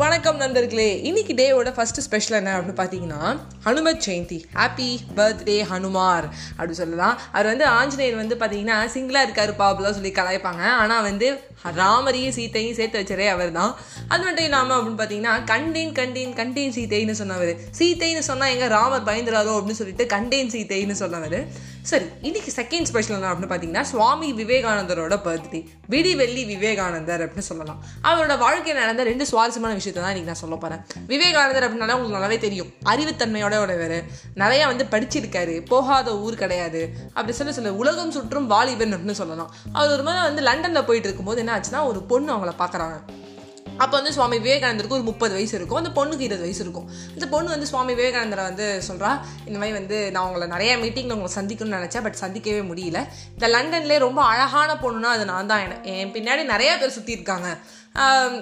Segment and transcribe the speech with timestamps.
[0.00, 0.88] வணக்கம் நண்பர்களே.
[1.08, 3.20] இன்னைக்கு டேவோட ஃபர்ஸ்ட் ஸ்பெஷல் என்ன அப்படின்னு பார்த்தீங்கன்னா
[3.66, 4.38] ஹனுமத் ஜெயந்தி.
[4.56, 4.88] ஹாப்பி
[5.18, 6.26] பர்த்டே ஹனுமார்
[6.56, 7.14] அப்படின்னு சொல்லலாம்.
[7.34, 10.64] அவர் வந்து ஆஞ்சநேயர் வந்து பார்த்தீங்கன்னா சிங்கிளாக இருக்காருப்பா அப்படிலாம் சொல்லி கலாய்ப்பாங்க.
[10.80, 11.28] ஆனால் வந்து
[11.78, 13.72] ராமரையும் சீத்தையும் சேர்த்து வச்சரே அவர் தான்
[14.12, 17.54] அது மட்டும் இல்லாமல் அப்படின்னு பார்த்தீங்கன்னா கண்டேன் கண்டேன் கண்டேன் சீத்தைன்னு சொன்னவர்.
[17.78, 21.38] சீத்தைன்னு சொன்னால் எங்கே ராமர் பயந்துராரோ அப்படின்னு சொல்லிட்டு கண்டேன் சீத்தைன்னு சொன்னவர்.
[21.90, 27.82] சரி இன்னைக்கு செகண்ட் ஸ்பெஷல் என்ன அப்படின்னு பார்த்தீங்கன்னா சுவாமி விவேகானந்தரோட பர்த்டே விடி வெள்ளி விவேகானந்தர் அப்படின்னு சொல்லலாம்.
[28.04, 32.38] அவரோட வாழ்க்கையில் நடந்த ரெண்டு சுவாரஸ்யமான விஷயத்தை தான் இன்னைக்கு நான் சொல்ல போகிறேன் விவேகானந்தர் அப்படின்னாலே உங்களுக்கு நல்லாவே
[32.38, 32.72] தெரியும்.
[32.84, 34.04] அறிவுத்தன்மையோட உடையவர்.
[34.34, 35.66] நிறையா வந்து படிச்சிருக்காரு.
[35.66, 36.96] போகாத ஊர் கிடையாது.
[37.08, 39.54] அப்படி சொல்லி சொல்ல உலகம் சுற்றும் வாலிபன் அப்படின்னு சொல்லலாம்.
[39.72, 42.98] அவர் ஒரு மாதிரி வந்து லண்டனில் போயிட்டு இருக்கும்போது என்ன ஆச்சுன்னா ஒரு பொண்ணு அவங்கள பார்க்குறாங்க.
[43.76, 45.84] அப்போ வந்து சுவாமி விவேகானந்தருக்கு ஒரு முப்பது வயசு இருக்கும்.
[45.84, 46.88] அந்த பொண்ணுக்கு இருபது வயசு இருக்கும்.
[47.12, 51.30] அந்த பொண்ணு வந்து சுவாமி விவேகானந்தரை வந்து சொல்கிறா இந்த மாதிரி வந்து நான் உங்களை நிறைய மீட்டிங்கில் உங்களை
[51.34, 53.06] சந்திக்கணும்னு நினச்சேன் பட் சந்திக்கவே முடியல.
[53.32, 55.82] இந்த லண்டன்லேயே ரொம்ப அழகான பொண்ணுனா அது நான் தான்.
[55.84, 57.56] என் பின்னாடி நிறைய பேர் சுற்றி இருக்காங்க.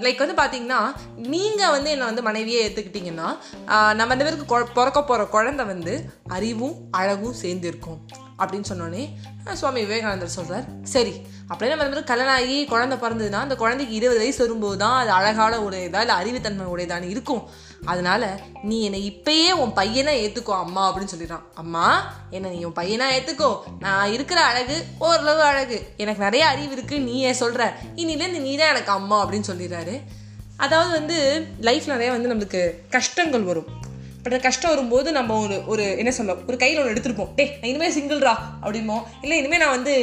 [0.01, 5.27] லைக் வந்து பார்த்தீங்கன்னா நீங்கள் வந்து என்னை வந்து மனைவியே ஏற்றுக்கிட்டீங்கன்னா நம்ம ரெண்டு பேருக்கு கொ- பிறக்க போகிற
[5.27, 8.09] குழந்தை வந்து அறிவும் அழகும் சேர்ந்து இருக்கும்
[8.41, 9.03] அப்படின்னு சொன்னோன்னே
[9.61, 11.15] சுவாமி விவேகானந்தர் சொல்கிறார் சரி
[11.49, 15.11] அப்படியே நம்ம வந்து பேரும் கல்யாணம் ஆகி குழந்தை பிறந்ததுன்னா அந்த குழந்தைக்கு இருபது வயசு வரும்போது தான் அது
[15.11, 17.43] அழகான உடையதா இல்லை அறிவுத்தன்மை உடையதான்னு இருக்கும்.
[17.85, 18.23] அதனால
[18.63, 21.45] நீ என்னை இப்பயே உன் பையனை ஏற்றுக்கோ அம்மா அப்படின்னு சொல்லிடுறான்.
[21.55, 21.87] அம்மா
[22.31, 25.79] என்னை நீ உன் பையனா ஏற்றுக்கோ நான் இருக்கிற அழகு ஓரளவு அழகு.
[25.97, 27.65] எனக்கு நிறைய அறிவு இருக்கு நீ ஏன் சொல்கிற
[27.97, 29.97] இனிலேருந்து நீ தான் எனக்கு அம்மா அப்படின்னு சொல்லிடுறாரு.
[30.57, 31.19] அதாவது வந்து
[31.61, 33.71] லைஃப் நிறைய வந்து நம்மளுக்கு கஷ்டங்கள் வரும்.
[34.25, 37.31] பட் கஷ்டம் வரும்போது நம்ம ஒரு ஒரு என்ன சொல்ல ஒரு கையில் ஒன்று எடுத்துருப்போம்.
[37.39, 39.95] டே நான் இனிமேல் சிங்கிள்ரா அப்படிமோ இல்லை இனிமேல் நான் வந்து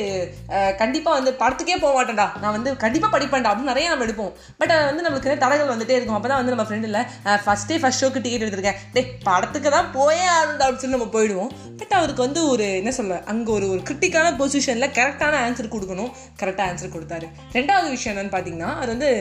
[0.81, 2.28] கண்டிப்பாக வந்து படத்துக்கே போக மாட்டேன்டா.
[2.44, 4.31] நான் வந்து கண்டிப்பாக படிப்பேன்டா அப்படின்னு நிறைய நம்ம எடுப்போம்.
[4.59, 6.17] பட் அது வந்து நம்மளுக்கு தடைகள் வந்துட்டே இருக்கும்.
[6.17, 7.00] அப்போ தான் வந்து நம்ம ஃப்ரெண்டில்
[7.45, 8.80] ஃபஸ்ட்டே ஃபஸ்ட் ஷோக்கு டிக்கெட் எடுத்திருக்கேன்.
[8.95, 11.52] டே படத்துக்கு தான் போயே ஆகணும்டா அப்படின்னு சொல்லி நம்ம போயிடுவோம்.
[11.81, 16.11] பட் அவருக்கு வந்து ஒரு என்ன சொல்ல அங்கே ஒரு ஒரு கிரிட்டிக்கான பொசிஷனில் கரெக்டான ஆன்சர் கொடுக்கணும்.
[16.41, 17.28] கரெக்டாக ஆன்சர் கொடுத்தாரு.
[17.58, 19.11] ரெண்டாவது விஷயம் என்னன்னு பார்த்தீங்கன்னா அது வந்து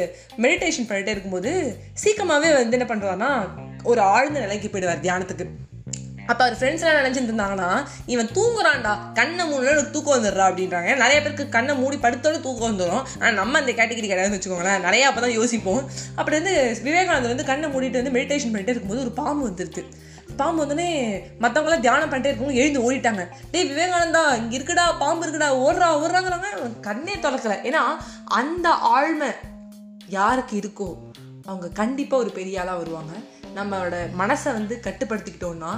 [0.46, 1.52] மெடிடேஷன் பண்ணிட்டே இருக்கும்போது
[2.04, 3.32] சீக்கிரமாகவே வந்து என்ன பண்ணுறாருன்னா
[3.90, 5.46] ஒரு ஆழ்ந்த நிலைக்கு போயிடுவார் தியானத்துக்கு.
[6.30, 7.68] அப்போ அவர் ஃப்ரெண்ட்ஸ் எல்லாம் நினைச்சிட்டு இருந்தாங்கன்னா
[8.12, 10.90] இவன் தூங்குறான்டா கண்ணை மூணு எனக்கு தூக்கம் வந்துடுறா அப்படின்றாங்க.
[11.02, 14.84] நிறைய பேருக்கு கண்ணை மூடி படுத்தோட தூக்கம் வந்துடும் ஆனால் நம்ம அந்த கேட்டகரி கிடையாதுன்னு வச்சுக்கோங்களேன்.
[14.86, 15.80] நிறைய அப்போ தான் யோசிப்போம்.
[16.18, 16.54] அப்படி வந்து
[16.86, 19.84] விவேகானந்தர் வந்து கண்ணை மூடிட்டு வந்து மெடிடேஷன் பண்ணிட்டே இருக்கும்போது ஒரு பாம்பு வந்துருக்கு
[20.40, 20.88] பாம்பு வந்தோடனே
[21.44, 23.24] மற்றவங்களாம் தியானம் பண்ணிட்டே இருக்கவங்க எழுந்து ஓடிட்டாங்க.
[23.52, 26.48] டேய் விவேகானந்தா இங்கே இருக்குடா பாம்பு இருக்குடா ஓடுறா ஓடுறாங்கிறாங்க.
[26.58, 27.56] அவன் கண்ணே திறக்கல.
[27.70, 27.82] ஏன்னா
[28.40, 29.30] அந்த ஆழ்மை
[30.18, 30.88] யாருக்கு இருக்கோ
[31.48, 33.12] அவங்க கண்டிப்பாக ஒரு பெரிய ஆளாக வருவாங்க.
[33.54, 35.72] நம்மளோட மனசை வந்து கட்டுப்படுத்திக்கிட்டோம்னா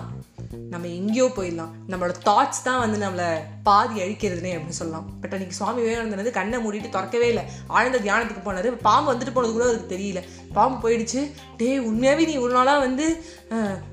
[0.73, 1.73] நம்ம எங்கேயோ போயிடலாம்.
[1.91, 3.29] நம்மளோட தாட்ஸ் தான் வந்து நம்மளை
[3.67, 5.07] பாதி அழிக்கிறதுனே அப்படின்னு சொல்லலாம்.
[5.23, 7.45] பட் அன்னைக்கு சுவாமி விவேகானந்தர் வந்து கண்ணை மூடிட்டு திறக்கவே இல்லை.
[7.77, 8.71] ஆழ்ந்த தியானத்துக்கு போனாரு.
[8.87, 10.23] பாம்பு வந்துட்டு போனது கூட அதுக்கு தெரியல.
[10.57, 11.21] பாம்பு போயிடுச்சு.
[11.61, 13.07] டே உண்மையாவே நீ ஒரு நாளாக வந்து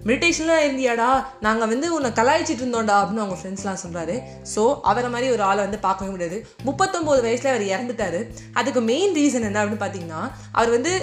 [0.09, 1.09] மெடிடேஷன்லாம் இருந்தியாடா?
[1.46, 4.16] நாங்கள் வந்து உன்னை கலாய்ச்சிட்டு இருந்தோம்டா அப்படின்னு அவங்க ஃப்ரெண்ட்ஸ்லாம் சொல்கிறாரு
[4.53, 6.40] ஸோ அவரை மாதிரி ஒரு ஆளை வந்து பார்க்கவே முடியாது.
[6.70, 8.22] முப்பத்தொம்போது வயசில் அவர் இறந்துட்டாரு.
[8.62, 10.24] அதுக்கு மெயின் ரீசன் என்ன அப்படின்னு பார்த்தீங்கன்னா
[10.58, 10.94] அவர் வந்து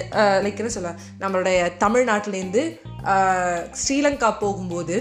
[0.45, 0.93] லைக் என்ன சொல்ல
[1.23, 2.63] நம்மளுடைய தமிழ்நாட்டிலேருந்து
[3.81, 4.97] ஸ்ரீலங்கா போகும்போது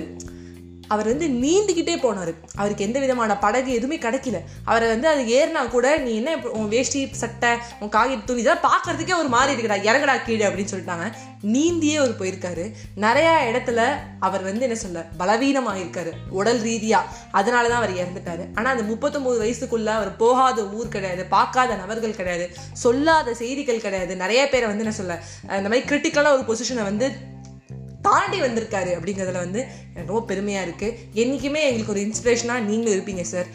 [0.94, 2.32] அவர் வந்து நீந்திக்கிட்டே போனார்.
[2.60, 4.40] அவருக்கு எந்த விதமான படகு எதுவுமே கிடைக்கல.
[4.64, 9.16] அவரை வந்து அது ஏறினா கூட நீ என்ன உன் வேஷ்டி சட்டை உன் காகித துணி இதெல்லாம் பார்க்கறதுக்கே
[9.22, 11.06] ஒரு மாதிரி இருக்குடா இறங்கடா கீழே அப்படின்னு சொல்லிட்டாங்க.
[11.54, 12.64] நீந்தியே அவர் போயிருக்காரு.
[13.04, 13.80] நிறைய இடத்துல
[14.26, 17.00] அவர் வந்து என்ன சொல்ல பலவீனமாயிருக்காரு உடல் ரீதியா.
[17.38, 18.44] அதனால தான் அவர் இறந்துட்டாரு.
[18.54, 22.46] ஆனால் அந்த முப்பத்தொம்போது வயசுக்குள்ள அவர் போகாத ஊர் கிடையாது பார்க்காத நபர்கள் கிடையாது
[22.84, 24.12] சொல்லாத செய்திகள் கிடையாது.
[24.24, 25.20] நிறைய பேரை வந்து என்ன சொல்ல
[25.58, 27.08] இந்த மாதிரி கிரிட்டிக்கலாக ஒரு பொசிஷனை வந்து
[28.06, 29.60] தாண்டி வந்திருக்காரு அப்படிங்கிறதுல வந்து
[29.94, 33.48] எனக்கு ரொம்ப பெருமையாக இருக்குது என்றைக்குமே எங்களுக்கு ஒரு இன்ஸ்பிரேஷனாக நீங்களும் இருப்பீங்க சார்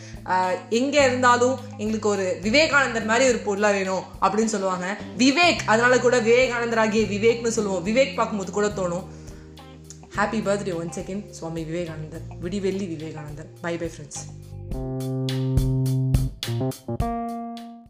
[0.79, 4.87] எங்கே இருந்தாலும் எங்களுக்கு ஒரு விவேகானந்தர் மாதிரி ஒரு பொருளாக வேணும் அப்படின்னு சொல்லுவாங்க.
[5.17, 7.85] விவேக் அதனால கூட விவேகானந்தர் ஆகிய விவேக்னு சொல்லுவோம்.
[7.85, 9.05] விவேக் பார்க்கும்போது கூட தோணும்.
[10.17, 12.25] Happy birthday one second Swami விவேகானந்தர்.
[12.43, 13.49] விடிவெள்ளி விவேகானந்தர்.
[13.61, 14.21] By bye friends